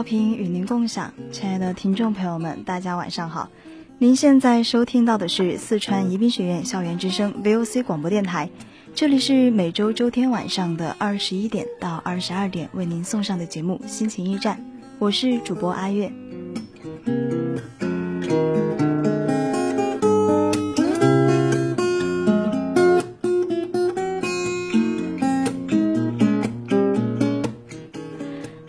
[0.00, 3.50] 调频与您共享，亲爱的听众朋友们，大家晚上好。
[3.98, 8.48] 您现在收听到的是四川宜宾学院校园之声 VOC 广播电台，
[8.94, 14.56] 这里是每周周天晚上的二十一点到二十二点为您送上的节目《心情驿站》，
[14.98, 16.10] 我是主播阿月。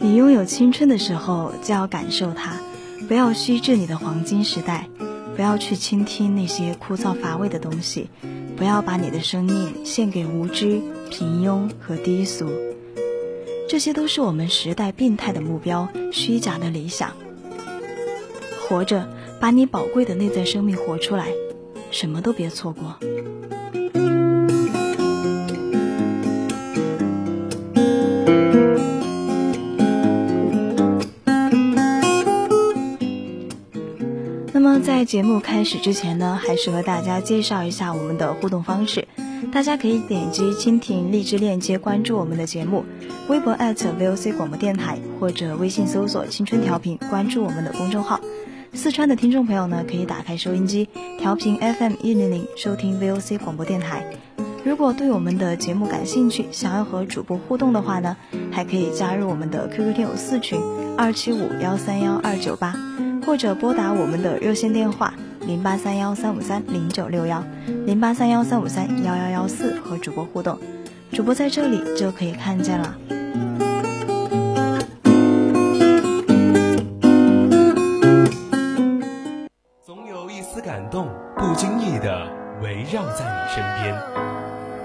[0.04, 2.60] 你拥有青春的时候就要感受它，
[3.08, 4.88] 不要虚掷你的黄金时代，
[5.36, 8.10] 不要去倾听那些枯燥乏味的东西，
[8.58, 12.50] 不要把你的生命献给无知、平庸和低俗，
[13.70, 17.12] 这些都是我们时代病态的目标、虚假的理想。
[18.68, 19.08] 活着，
[19.40, 21.28] 把你宝贵的内在生命活出来，
[21.92, 22.98] 什么都别错过。
[34.82, 39.08] 在节目开始之前呢，还是和大家介绍一下我们的互动方式。
[39.52, 42.84] 大家可以点击蜻蜓荔枝链接关注我们的节目，
[43.28, 48.20] 微博 @VOC 广播电台或者微信搜索“青春调频”关注我们的公众号。
[48.74, 54.04] 四川的听众朋友呢，可以打开收音机调频 FM 一零零收听 VOC 广播电台。
[54.64, 58.18] 如果对我们的节目感兴趣，想要和主播互动的话呢，
[58.52, 60.60] 还可以加入我们的 QQ 听友四群
[60.98, 62.74] 二七五幺三幺二九八。
[63.26, 67.44] 或者拨打我们的热线电话零八三幺三五三零九六幺
[67.86, 70.60] 零八三幺三五三幺幺幺四和主播互动，
[71.12, 72.96] 主播在这里就可以看见了。
[79.86, 82.28] 总有一丝感动，不经意的
[82.62, 83.96] 围绕在你身边；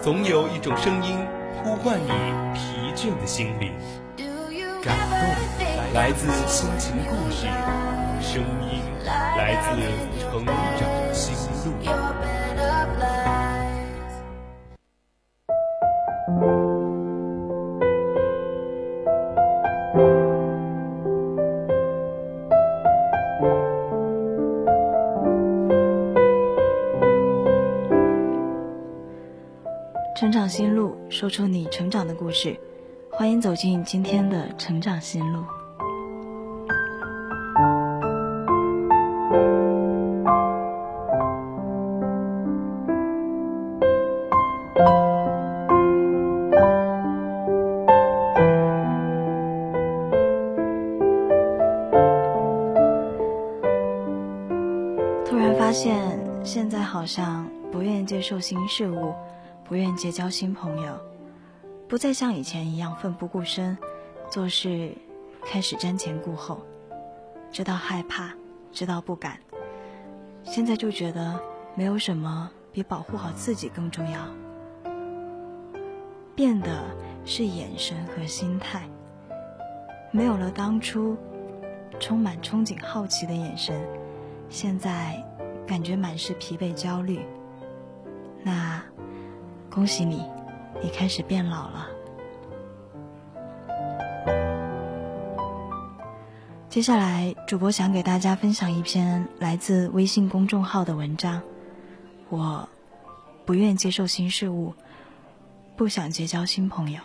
[0.01, 1.19] 总有一种声音
[1.63, 2.11] 呼唤你
[2.55, 3.73] 疲倦的心灵。
[4.83, 5.19] 感动
[5.93, 7.49] 来自心情故事。
[8.37, 9.81] 声音来自
[10.21, 11.33] 成长心
[11.65, 11.73] 路。
[30.15, 32.55] 成长心路，说出你成长的故事。
[33.11, 35.43] 欢迎走进今天的成长心路。
[55.29, 59.13] 突然发现，现在好像不愿接受新事物，
[59.65, 60.97] 不愿结交新朋友，
[61.89, 63.77] 不再像以前一样奋不顾身，
[64.31, 64.93] 做事
[65.43, 66.63] 开始瞻前顾后，
[67.51, 68.33] 知道害怕，
[68.71, 69.41] 知道不敢，
[70.45, 71.39] 现在就觉得
[71.75, 74.21] 没有什么比保护好自己更重要。
[76.37, 76.85] 变的
[77.25, 78.89] 是眼神和心态，
[80.13, 81.17] 没有了当初
[81.99, 83.75] 充满憧憬、好奇的眼神，
[84.49, 85.23] 现在。
[85.67, 87.27] 感觉满是疲惫、焦虑。
[88.45, 88.81] 那，
[89.69, 90.23] 恭喜你，
[90.81, 91.89] 你开始变老了。
[96.71, 101.43] 接下来，主播想给大家分享一篇来自微信公众号的文章。
[102.29, 102.69] 我，
[103.45, 104.73] 不愿接受新事物，
[105.75, 107.01] 不想结交新朋友。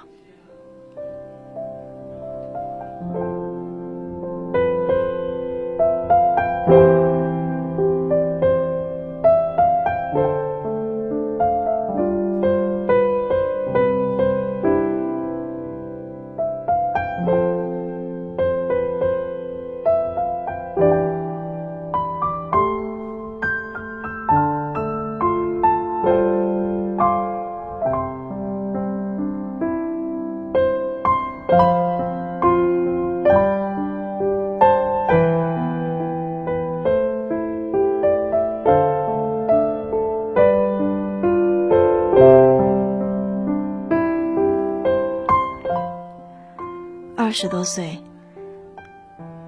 [47.31, 47.98] 二十多岁，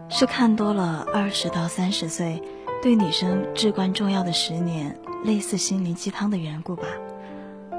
[0.08, 2.42] 是看多了二十到三十岁
[2.82, 6.88] 对女生至关重要的十年，类似心灵鸡汤的缘故吧，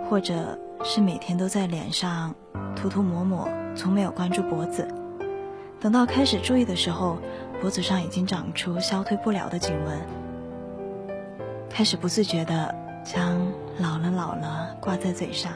[0.07, 2.35] 或者是每天都在脸上
[2.77, 4.87] 涂涂抹抹，从没有关注脖子，
[5.81, 7.17] 等到开始注意的时候，
[7.63, 9.99] 脖子上已经长出消退不了的颈纹，
[11.71, 13.41] 开始不自觉的将
[13.81, 15.51] “老了老了”挂在嘴上。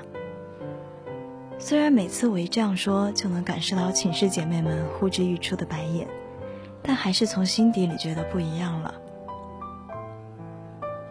[1.61, 6.07] 虽然每次我一这样说，就能感受到寝室姐妹们呼之欲出的白眼，
[6.83, 8.95] 但还是从心底里觉得不一样了。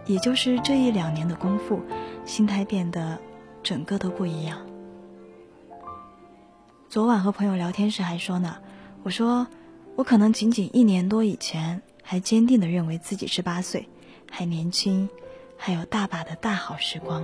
[0.06, 1.82] 也就是这一两年的功夫，
[2.26, 3.20] 心态变得
[3.62, 4.66] 整个都不一样。
[6.88, 8.58] 昨晚和朋友聊天时还说呢，
[9.04, 9.46] 我说
[9.98, 13.90] 我可能仅仅一年多以前还坚定的认为自己是八岁，
[14.32, 15.10] 还年轻，
[15.58, 17.22] 还有大把的大好时光。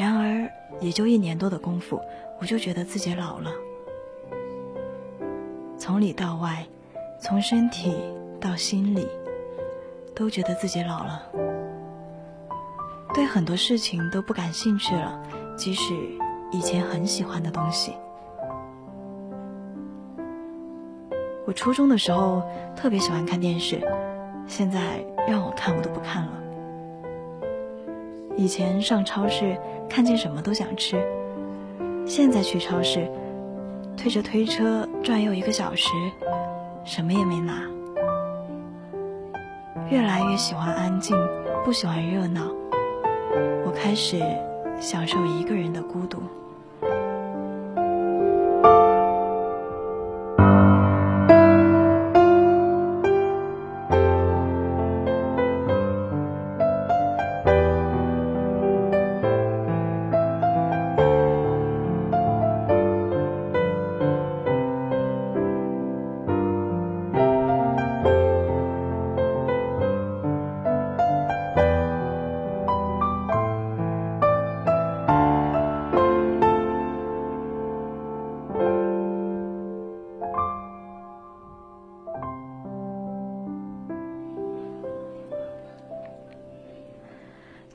[0.00, 0.50] 然而。
[0.80, 2.00] 也就一年多的功夫，
[2.40, 3.50] 我就觉得自己老了。
[5.76, 6.64] 从里到外，
[7.20, 7.94] 从身体
[8.40, 9.06] 到心里，
[10.14, 11.22] 都觉得自己老了。
[13.12, 15.20] 对很多事情都不感兴趣了，
[15.54, 15.92] 即使
[16.50, 17.92] 以前很喜欢的东西。
[21.46, 22.42] 我初中的时候
[22.74, 23.86] 特别喜欢看电视，
[24.46, 26.32] 现在让我看我都不看了。
[28.38, 29.58] 以前上超市。
[29.90, 31.04] 看见什么都想吃，
[32.06, 33.10] 现在去超市，
[33.96, 35.88] 推着推车转悠一个小时，
[36.84, 37.60] 什么也没拿。
[39.90, 41.16] 越来越喜欢安静，
[41.64, 42.42] 不喜欢热闹。
[43.66, 44.22] 我开始
[44.80, 46.22] 享受一个人的孤独。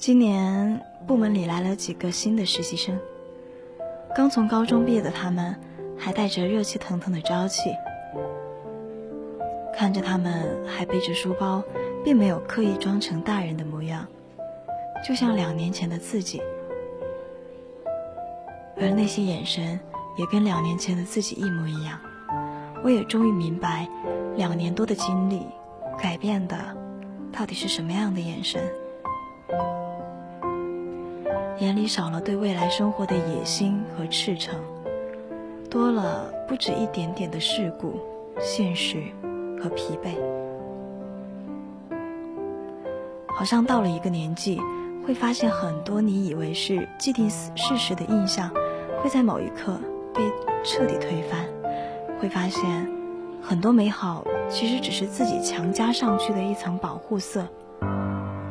[0.05, 2.95] 今年部门里来了几个新的实习生，
[4.15, 5.55] 刚从高中毕业的他们
[5.97, 7.71] 还带着热气腾腾的朝气，
[9.75, 11.63] 看着他们还背着书包，
[12.03, 14.05] 并没有刻意装成大人的模样，
[15.03, 16.39] 就像两年前的自己，
[18.79, 19.79] 而那些眼神
[20.19, 21.99] 也跟两年前的自己一模一样。
[22.83, 23.89] 我也终于明白，
[24.35, 25.47] 两年多的经历
[25.97, 26.55] 改变的
[27.33, 28.61] 到底是什么样的眼神。
[31.59, 34.53] 眼里少了对未来生活的野心和赤诚，
[35.69, 37.97] 多了不止一点点的世故、
[38.41, 38.97] 现实
[39.61, 40.09] 和疲惫。
[43.27, 44.59] 好像到了一个年纪，
[45.07, 48.49] 会发现很多你以为是既定事实的印象，
[49.01, 49.79] 会在某一刻
[50.13, 50.23] 被
[50.61, 51.45] 彻底推翻。
[52.19, 52.91] 会发现，
[53.41, 57.47] 很多美好其实只是自己强加上去的一层保护色。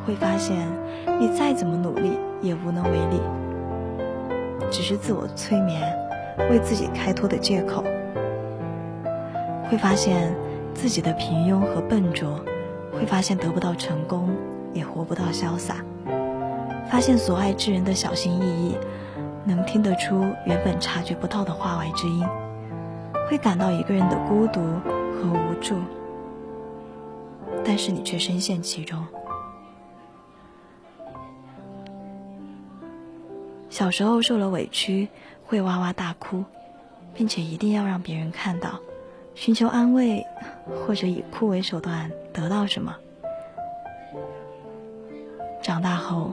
[0.07, 0.67] 会发现，
[1.19, 3.21] 你再怎么努力也无能为力，
[4.71, 5.81] 只是自我催眠，
[6.51, 7.83] 为自己开脱的借口。
[9.71, 10.35] 会发现
[10.75, 12.39] 自己的平庸和笨拙，
[12.93, 14.29] 会发现得不到成功，
[14.75, 15.77] 也活不到潇洒。
[16.91, 18.77] 发现所爱之人的小心翼翼，
[19.45, 22.23] 能听得出原本察觉不到的话外之音。
[23.29, 25.77] 会感到一个人的孤独和无助，
[27.65, 29.03] 但是你却深陷其中。
[33.75, 35.09] 小时候受了委屈，
[35.45, 36.45] 会哇哇大哭，
[37.13, 38.79] 并且一定要让别人看到，
[39.35, 40.25] 寻求安慰，
[40.87, 42.95] 或者以哭为手段得到什么。
[45.61, 46.33] 长大后，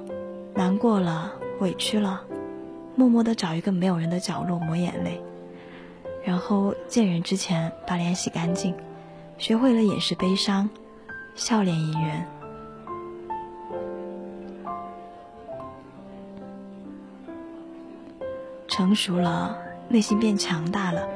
[0.53, 2.21] 难过了，委屈了，
[2.95, 5.19] 默默的找一个没有人的角落抹眼泪，
[6.23, 8.75] 然后见人之前把脸洗干净，
[9.39, 10.69] 学会了掩饰悲伤，
[11.33, 12.23] 笑脸迎人。
[18.81, 19.55] 成熟了，
[19.89, 21.07] 内心变强大了，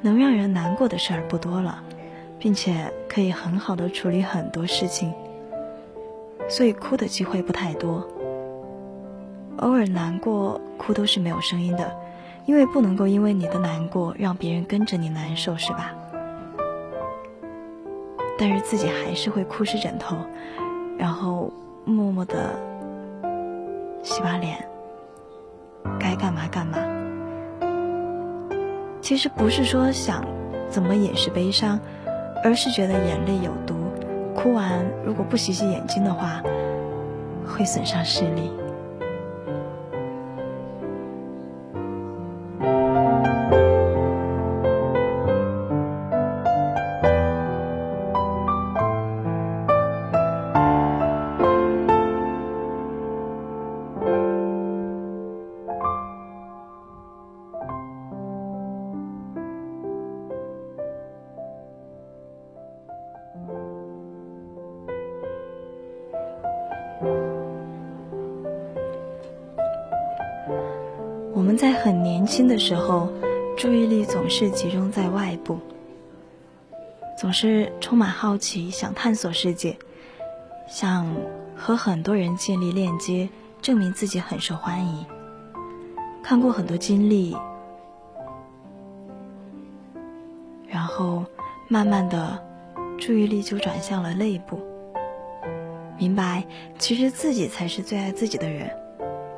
[0.00, 1.82] 能让人难过的事儿不多了，
[2.38, 5.12] 并且可以很好的处理很多事情，
[6.48, 8.06] 所以哭的机会不太多。
[9.56, 11.92] 偶尔难过，哭都是没有声音的，
[12.46, 15.92] 因为不能够因为你的难过让别人跟着你难受，是吧？
[18.38, 20.16] 但是自己还是会哭湿枕头，
[20.96, 21.52] 然后
[21.84, 22.54] 默默的
[24.04, 24.64] 洗把脸，
[25.98, 26.78] 该干嘛干嘛。
[29.08, 30.22] 其实不是说想
[30.68, 31.80] 怎么掩饰悲伤，
[32.44, 33.74] 而是觉得眼泪有毒，
[34.34, 36.42] 哭完如果不洗洗眼睛的话，
[37.46, 38.52] 会损伤视力。
[72.28, 73.08] 在很年轻的时候，
[73.56, 75.58] 注意力总是集中在外部，
[77.18, 79.74] 总是充满好奇，想探索世界，
[80.68, 81.06] 想
[81.56, 83.26] 和很多人建立链接，
[83.62, 85.06] 证明自己很受欢迎。
[86.22, 87.34] 看过很多经历，
[90.68, 91.24] 然后
[91.66, 92.38] 慢慢的，
[92.98, 94.60] 注意力就转向了内部，
[95.98, 96.44] 明白
[96.78, 98.70] 其实自己才是最爱自己的人。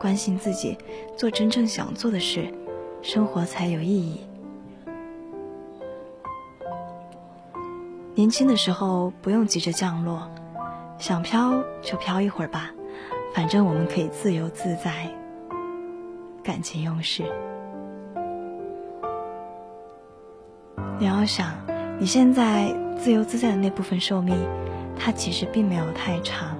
[0.00, 0.78] 关心自己，
[1.14, 2.50] 做真正想做的事，
[3.02, 4.20] 生活才有意义。
[8.14, 10.30] 年轻的时候不用急着降落，
[10.98, 12.70] 想飘就飘一会儿吧，
[13.34, 15.08] 反正我们可以自由自在，
[16.42, 17.24] 感情用事。
[20.98, 21.52] 你要想，
[21.98, 24.36] 你现在自由自在的那部分寿命，
[24.98, 26.56] 它其实并没有太长，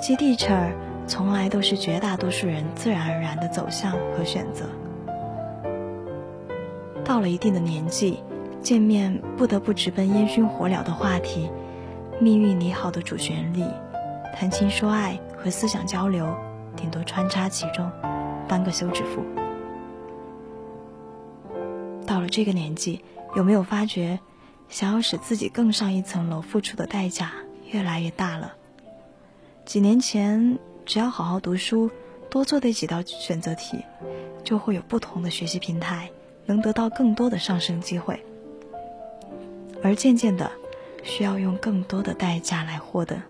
[0.00, 0.72] 接地气儿。
[1.08, 4.64] 从来都是绝大多数人自然而然的走向和选择。
[7.06, 8.18] 到了一定的年纪，
[8.60, 11.48] 见面不得不直奔烟熏火燎的话题，
[12.20, 13.62] 命运拟好的主旋律，
[14.34, 16.26] 谈情说爱和思想交流，
[16.76, 17.88] 顶多穿插其中，
[18.48, 19.22] 当个休止符。
[22.04, 23.04] 到了这个年纪，
[23.36, 24.18] 有没有发觉，
[24.68, 27.32] 想要使自己更上一层楼，付出的代价
[27.70, 28.54] 越来越大了？
[29.64, 30.58] 几年前。
[30.84, 31.90] 只要好好读书，
[32.30, 33.76] 多做对几道选择题，
[34.44, 36.08] 就会有不同的学习平台，
[36.46, 38.18] 能得到更多的上升机会。
[39.82, 40.50] 而渐渐的，
[41.02, 43.20] 需要用更多的代价来获得。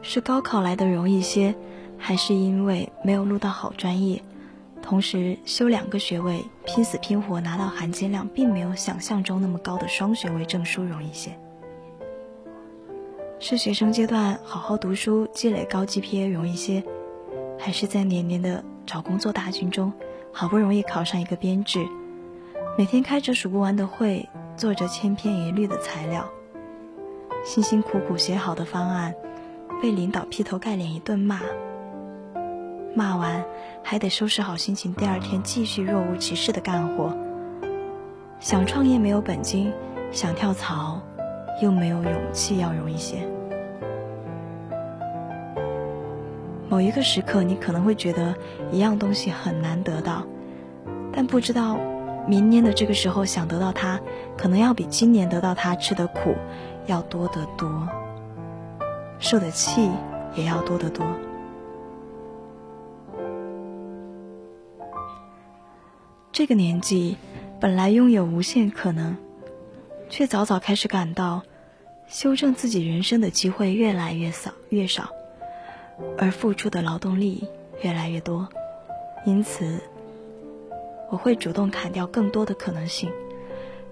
[0.00, 1.54] 是高考来的容易些，
[1.98, 4.22] 还是因为没有录到好专业？
[4.80, 11.38] 同时修两个学位，拼死拼活拿到含金量并没有想象中那么高的双学位证书容易些。
[13.40, 16.82] 是学生阶段好好读书积累高 GPA 容易些，
[17.56, 19.92] 还是在年年的找工作大军中，
[20.32, 21.86] 好不容易考上一个编制，
[22.76, 26.28] 每天开着数不完的会，做着千篇一律的材料，
[27.44, 29.14] 辛辛苦苦写好的方案，
[29.80, 31.40] 被领导劈头盖脸一顿骂。
[32.96, 33.44] 骂完，
[33.84, 37.16] 还得收拾好心情，第二天继续若无其事的干活。
[38.40, 39.72] 想创业没有本金，
[40.10, 41.00] 想跳槽
[41.60, 43.16] 又没有勇气，要容易些。
[46.68, 48.34] 某一个时刻，你可能会觉得
[48.70, 50.26] 一样东西很难得到，
[51.12, 51.78] 但不知道
[52.26, 53.98] 明年的这个时候想得到它，
[54.36, 56.34] 可能要比今年得到它吃的苦
[56.86, 57.88] 要多得多，
[59.18, 59.90] 受的气
[60.34, 61.06] 也要多得多。
[66.30, 67.16] 这个年纪
[67.58, 69.16] 本来拥有无限可能，
[70.08, 71.42] 却早早开始感到
[72.06, 75.10] 修正自己人生的机会越来越少越少，
[76.16, 77.46] 而付出的劳动力
[77.82, 78.48] 越来越多。
[79.26, 79.80] 因此，
[81.10, 83.10] 我会主动砍掉更多的可能性，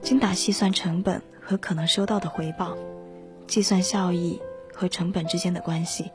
[0.01, 2.77] 精打细算成本和可能收到的回报，
[3.47, 4.41] 计算效益
[4.73, 6.11] 和成本之间的关系。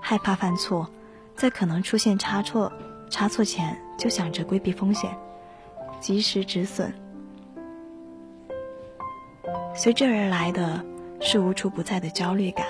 [0.00, 0.88] 害怕犯错，
[1.36, 2.72] 在可能出现差错。
[3.10, 5.14] 差错前就想着规避风险，
[6.00, 6.94] 及时止损，
[9.74, 10.84] 随之而来的
[11.20, 12.66] 是无处不在的焦虑感。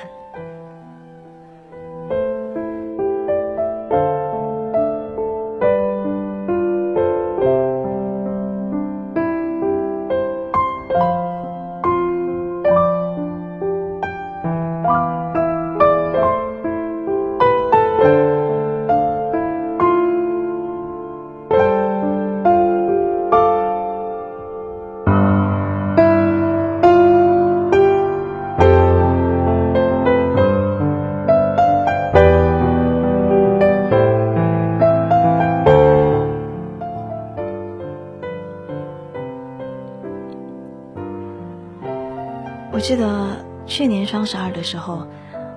[44.22, 45.08] 双十二的时候，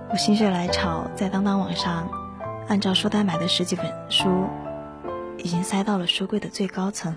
[0.10, 2.10] 我心血来潮，在当当网上
[2.68, 4.48] 按照书单买的十几本书，
[5.38, 7.16] 已经塞到了书柜的最高层。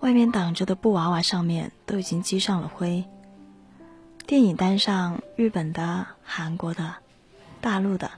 [0.00, 3.04] 外面挡着的布娃娃上面都已经积上了灰。
[4.26, 6.94] 电影单上，日本的、韩国的、
[7.60, 8.12] 大陆的、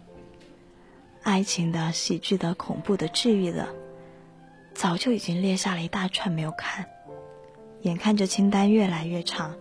[1.24, 3.66] 爱情的、喜剧的、恐怖的、治愈的，
[4.74, 6.86] 早就已经列下了一大串没有看。
[7.82, 9.56] 眼看着清单越来越长，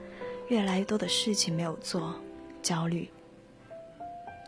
[0.47, 2.13] 越来越多的事情没有做，
[2.61, 3.09] 焦虑。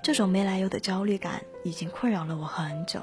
[0.04, 3.02] 这种没来由的焦虑感已经困扰了我很久。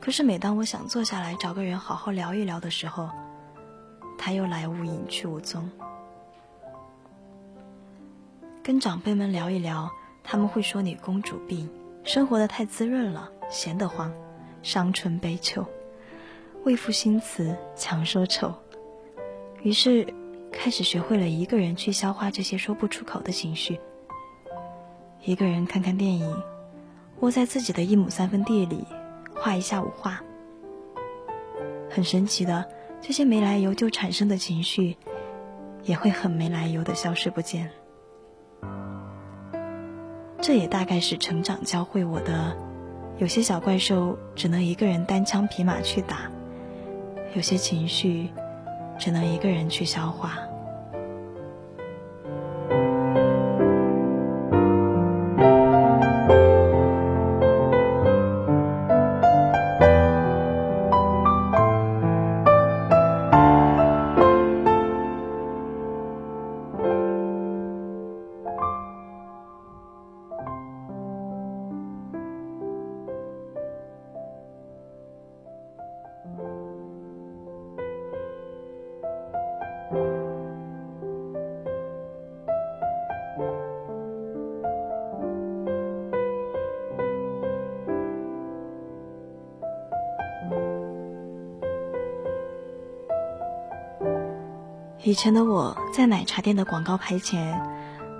[0.00, 3.08] 可是每当我想坐下来找个人好好聊一聊的时候，
[4.18, 5.70] 他又来无影去无踪。
[8.62, 9.90] 跟长辈们聊一聊，
[10.22, 11.70] 他们会说你公主病，
[12.02, 14.12] 生活的太滋润了，闲得慌，
[14.62, 15.64] 伤春悲秋，
[16.64, 18.52] 为赋新词强说愁。
[19.62, 20.06] 于是，
[20.56, 23.78] 开始学会了一个人去消化这些说不出口的情绪。
[25.22, 26.34] 一个人看看电影，
[27.20, 28.86] 窝在自己的一亩三分地里，
[29.34, 30.22] 画一下午画。
[31.90, 32.64] 很神奇的，
[33.00, 34.96] 这些没来由就产生的情绪，
[35.82, 37.70] 也会很没来由的消失不见。
[40.40, 42.56] 这也大概是成长教会我的：
[43.18, 46.30] 有些小怪兽只能一个人单枪匹马去打，
[47.34, 48.30] 有些情绪。
[48.98, 50.38] 只能一个人去消化。
[95.14, 97.62] 以前的我在奶茶店的广告牌前，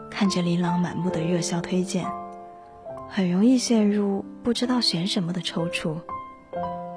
[0.09, 2.07] 看着琳琅满目的热销推荐，
[3.09, 5.97] 很容易陷入不知道选什么的踌躇。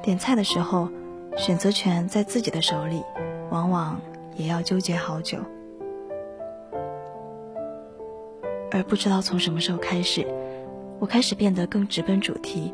[0.03, 0.88] 点菜的时候，
[1.36, 3.01] 选择权在自己的手里，
[3.49, 3.99] 往往
[4.36, 5.39] 也要纠结好久。
[8.69, 10.27] 而不知道从什么时候开始，
[10.99, 12.71] 我开始变得更直奔主题，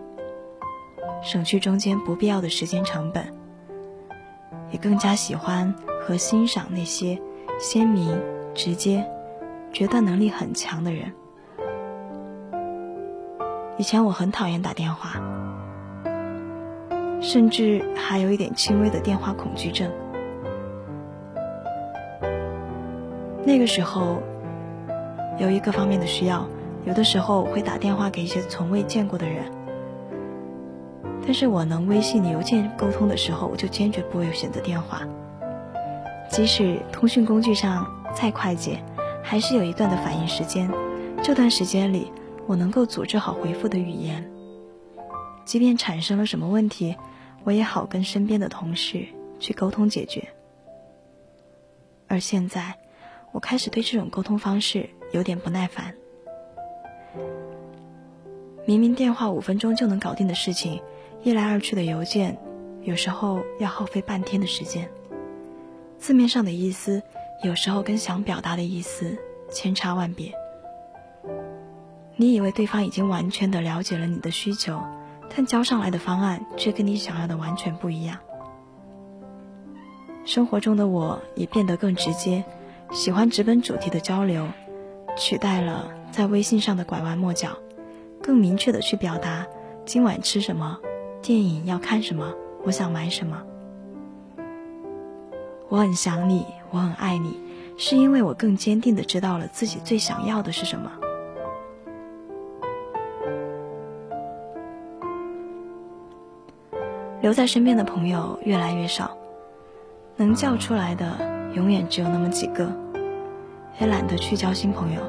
[1.23, 3.25] 省去中间不必要的时间成本，
[4.71, 5.73] 也更加喜欢。
[6.05, 7.19] 和欣赏那些
[7.59, 8.19] 鲜明、
[8.53, 9.05] 直接、
[9.71, 11.11] 决断能力很强的人。
[13.77, 15.21] 以前我很讨厌打电话，
[17.21, 19.89] 甚至还有一点轻微的电话恐惧症。
[23.45, 24.21] 那个时候，
[25.39, 26.47] 由于各方面的需要，
[26.85, 29.45] 有的时候会打电话给一些从未见过的人。
[31.25, 35.01] 但是我能微信、邮件沟通的时候，我就坚决不会选择电话。
[36.33, 38.83] 即使通讯工具上再快捷，
[39.21, 40.67] 还是有一段的反应时间。
[41.23, 42.11] 这段时间里，
[42.47, 44.27] 我能够组织好回复的语言。
[45.45, 46.95] 即便产生了什么问题，
[47.43, 49.05] 我也好跟身边的同事
[49.39, 50.27] 去沟通解决。
[52.07, 52.73] 而现在，
[53.31, 55.93] 我开始对这种沟通方式有点不耐烦。
[58.65, 60.81] 明明电话五分钟就能搞定的事情，
[61.21, 62.35] 一来二去的邮件，
[62.81, 64.89] 有时候要耗费半天的时间。
[66.03, 67.01] 字面上的意思，
[67.43, 69.17] 有时候跟想表达的意思
[69.49, 70.33] 千差万别。
[72.17, 74.81] 你以为对方已经完全的了解了你的需求，
[75.33, 78.17] 但交上来的方案却跟你想要的完全不一样。
[80.25, 82.43] 生活中的我也变得更直接，
[82.91, 84.45] 喜欢直奔主题的交流，
[85.15, 87.51] 取代了在微信上的拐弯抹角，
[88.21, 89.47] 更明确的去表达
[89.85, 90.77] 今晚吃什么，
[91.21, 92.33] 电影要看什么，
[92.65, 93.41] 我想买什么。
[95.73, 97.39] 我很想你，我很爱你，
[97.77, 100.91] 是因为我更坚定的知道了自己最想要的是什么。
[107.21, 109.17] 留在身边的朋友越来越少，
[110.15, 111.11] 能叫出来的
[111.55, 112.71] 永远只有那么几个，
[113.79, 115.01] 也懒得去交新朋友，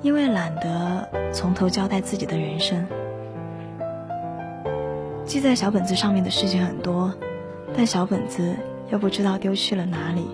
[0.00, 2.86] 因为懒得从头交代自己的人生。
[5.24, 7.12] 记在小本子上面的事情很多，
[7.76, 8.54] 但小本子。
[8.90, 10.26] 又不知道丢去了哪里。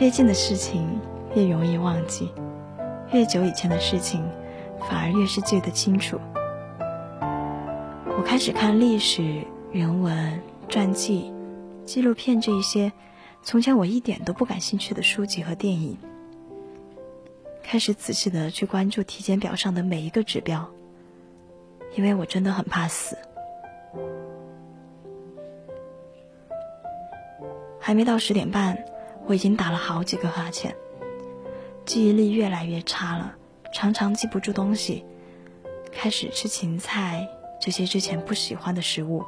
[0.00, 1.00] 越近的事情
[1.34, 2.30] 越容易忘记，
[3.12, 4.22] 越久以前的事情
[4.88, 6.18] 反而越是记得清楚。
[8.18, 11.32] 我开始看历史、人文、传记、
[11.84, 12.92] 纪录片这一些
[13.42, 15.96] 从前我一点都不感兴趣的书籍和电影，
[17.62, 20.68] 开始仔细的去关注体检表上的每一个指标，
[21.94, 23.16] 因为我真的很怕死。
[27.86, 28.76] 还没到十点半，
[29.26, 30.74] 我已经打了好几个哈欠，
[31.84, 33.36] 记忆力越来越差了，
[33.72, 35.04] 常常记不住东西，
[35.92, 37.28] 开始吃芹菜
[37.60, 39.24] 这些之前不喜欢的食物，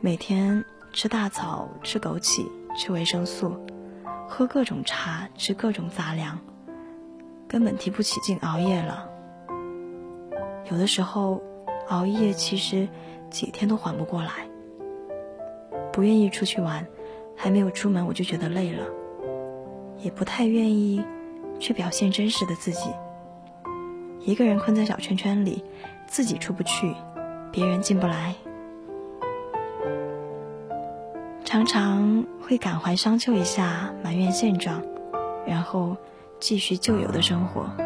[0.00, 3.56] 每天吃大枣、吃枸杞、吃维生素，
[4.28, 6.38] 喝各种茶、吃各种杂粮。
[7.48, 9.10] 根本提不起劲熬夜了。
[10.70, 11.42] 有的时候，
[11.88, 12.88] 熬夜其实
[13.28, 14.48] 几天都缓不过来。
[15.92, 16.86] 不愿意出去玩，
[17.36, 18.84] 还没有出门我就觉得累了，
[19.98, 21.04] 也不太愿意
[21.60, 22.88] 去表现真实的自己。
[24.20, 25.62] 一个人困在小圈圈里，
[26.06, 26.94] 自己出不去，
[27.52, 28.34] 别人进不来，
[31.44, 34.82] 常常会感怀伤秋一下，埋怨现状，
[35.46, 35.96] 然后。
[36.38, 37.85] 继续旧有的生活。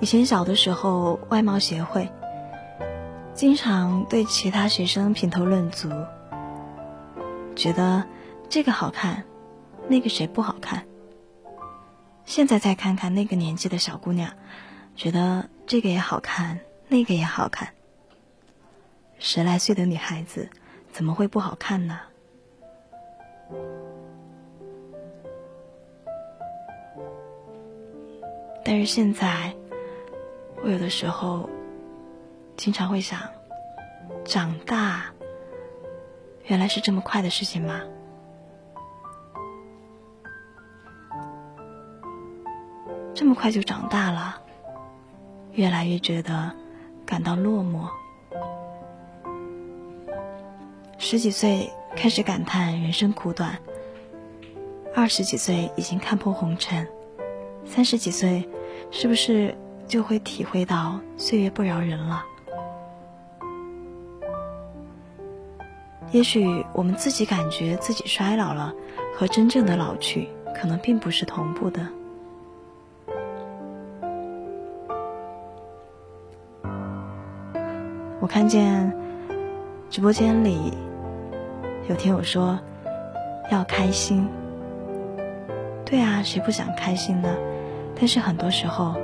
[0.00, 2.10] 以前小的时候，外貌协会
[3.34, 5.90] 经常对其他学生评头论足，
[7.54, 8.04] 觉得
[8.48, 9.24] 这个好看，
[9.88, 10.86] 那个谁不好看。
[12.24, 14.32] 现在再看看那个年纪的小姑娘，
[14.96, 17.68] 觉得这个也好看，那个也好看。
[19.18, 20.48] 十来岁的女孩子
[20.90, 22.00] 怎么会不好看呢？
[28.64, 29.54] 但是现在，
[30.62, 31.48] 我有的时候
[32.56, 33.18] 经常会想，
[34.24, 35.06] 长大
[36.44, 37.80] 原来是这么快的事情吗？
[43.14, 44.40] 这么快就长大了，
[45.52, 46.52] 越来越觉得
[47.06, 47.88] 感到落寞。
[50.98, 53.58] 十几岁开始感叹人生苦短，
[54.94, 56.86] 二十几岁已经看破红尘，
[57.64, 58.48] 三十几岁
[58.90, 59.56] 是不是
[59.90, 62.24] 就会体会到岁月不饶人了？
[66.12, 68.72] 也许我们自己感觉自己衰老了，
[69.12, 71.84] 和真正的老去可能并不是同步的。
[78.20, 78.96] 我看见
[79.90, 80.72] 直播间里
[81.88, 82.56] 有听友说
[83.50, 84.28] 要开心，
[85.84, 87.36] 对啊，谁不想开心呢？
[87.96, 88.94] 但是很多时候，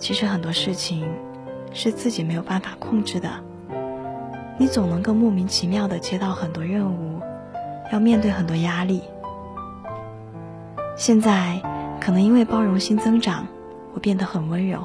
[0.00, 1.06] 其实很多事情
[1.72, 3.30] 是自己没有办法控制的。
[4.58, 7.20] 你总能够莫名其妙的接到很多任务，
[7.92, 9.02] 要面对很多压力。
[10.96, 11.62] 现在
[12.00, 13.46] 可能因为包容心增长，
[13.94, 14.84] 我变得很温柔，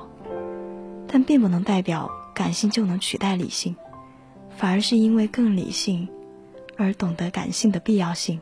[1.08, 2.12] 但并不能代表。
[2.36, 3.74] 感性就能取代理性，
[4.58, 6.06] 反而是因为更理性，
[6.76, 8.42] 而懂得感性的必要性。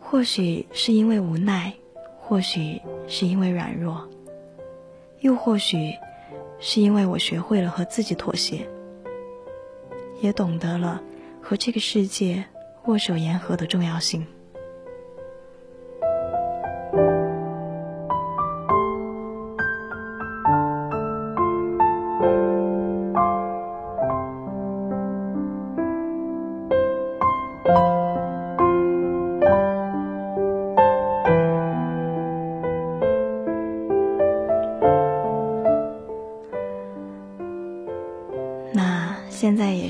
[0.00, 1.72] 或许是因为无奈，
[2.18, 4.08] 或许是因为软弱，
[5.20, 5.92] 又或许
[6.60, 8.68] 是因为我学会了和自己妥协，
[10.20, 11.02] 也懂得了
[11.42, 12.44] 和这个世界
[12.86, 14.26] 握手言和的重要性。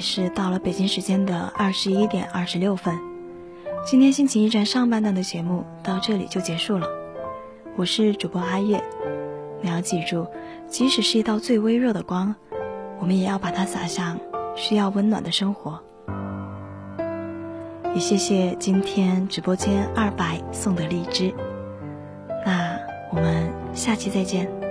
[0.08, 2.98] 是到了北京时间的二十一点二十六分，
[3.84, 6.88] 今天心情驿站上半段的节目到这里就结束了。
[7.76, 8.82] 我是主播阿月，
[9.60, 10.26] 你要记住，
[10.66, 12.34] 即使是一道最微弱的光，
[12.98, 14.18] 我们也要把它洒向
[14.56, 15.78] 需要温暖的生活。
[17.92, 21.34] 也谢谢今天直播间二百送的荔枝，
[22.46, 22.78] 那
[23.10, 24.67] 我们下期再见。